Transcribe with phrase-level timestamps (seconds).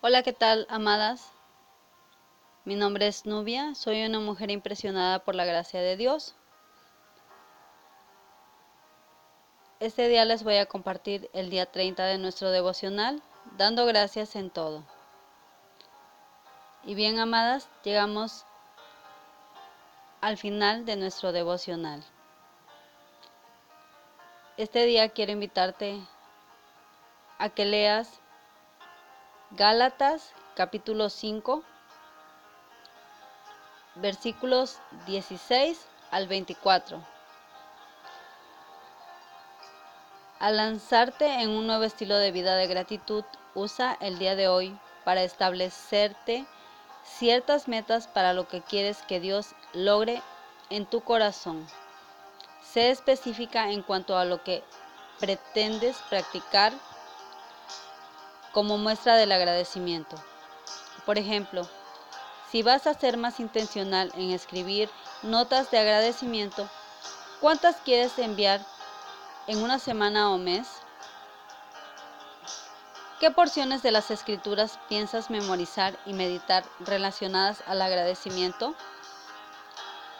[0.00, 1.32] Hola, ¿qué tal, amadas?
[2.64, 6.36] Mi nombre es Nubia, soy una mujer impresionada por la gracia de Dios.
[9.80, 13.20] Este día les voy a compartir el día 30 de nuestro devocional,
[13.56, 14.84] dando gracias en todo.
[16.84, 18.44] Y bien, amadas, llegamos
[20.20, 22.04] al final de nuestro devocional.
[24.56, 26.00] Este día quiero invitarte
[27.38, 28.20] a que leas
[29.50, 31.64] Gálatas capítulo 5
[33.94, 37.02] versículos 16 al 24.
[40.38, 44.78] Al lanzarte en un nuevo estilo de vida de gratitud, usa el día de hoy
[45.06, 46.44] para establecerte
[47.02, 50.22] ciertas metas para lo que quieres que Dios logre
[50.68, 51.66] en tu corazón.
[52.62, 54.62] Sé específica en cuanto a lo que
[55.18, 56.74] pretendes practicar
[58.58, 60.16] como muestra del agradecimiento.
[61.06, 61.68] Por ejemplo,
[62.50, 64.90] si vas a ser más intencional en escribir
[65.22, 66.68] notas de agradecimiento,
[67.40, 68.60] ¿cuántas quieres enviar
[69.46, 70.66] en una semana o mes?
[73.20, 78.74] ¿Qué porciones de las escrituras piensas memorizar y meditar relacionadas al agradecimiento?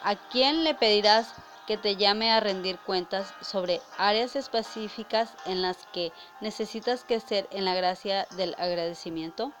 [0.01, 1.33] ¿A quién le pedirás
[1.69, 7.63] que te llame a rendir cuentas sobre áreas específicas en las que necesitas crecer en
[7.63, 9.51] la gracia del agradecimiento.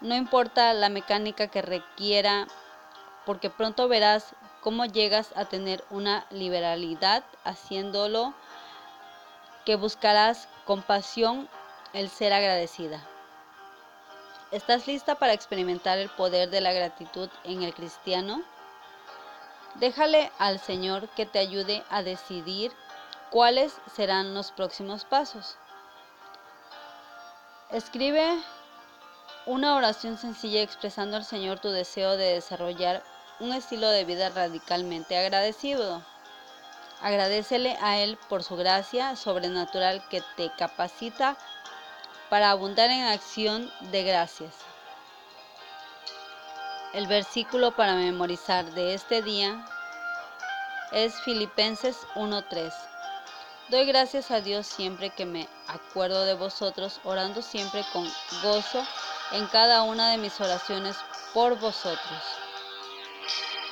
[0.00, 2.46] No importa la mecánica que requiera,
[3.26, 8.34] porque pronto verás cómo llegas a tener una liberalidad haciéndolo
[9.64, 11.48] que buscarás con pasión
[11.92, 13.04] el ser agradecida.
[14.52, 18.44] ¿Estás lista para experimentar el poder de la gratitud en el cristiano?
[19.80, 22.72] Déjale al Señor que te ayude a decidir
[23.30, 25.56] cuáles serán los próximos pasos.
[27.70, 28.42] Escribe
[29.46, 33.04] una oración sencilla expresando al Señor tu deseo de desarrollar
[33.38, 36.02] un estilo de vida radicalmente agradecido.
[37.00, 41.36] Agradecele a Él por su gracia sobrenatural que te capacita
[42.30, 44.54] para abundar en acción de gracias.
[46.94, 49.62] El versículo para memorizar de este día
[50.90, 52.72] es Filipenses 1.3.
[53.68, 58.10] Doy gracias a Dios siempre que me acuerdo de vosotros, orando siempre con
[58.42, 58.82] gozo
[59.32, 60.96] en cada una de mis oraciones
[61.34, 62.22] por vosotros.